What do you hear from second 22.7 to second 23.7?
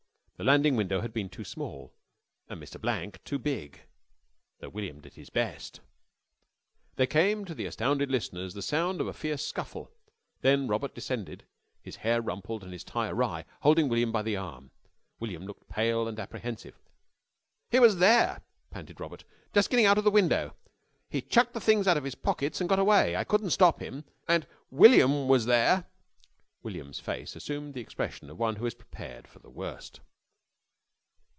away. I couldn't